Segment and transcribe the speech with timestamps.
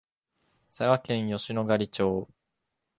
[0.71, 2.27] 佐賀県吉野ヶ里町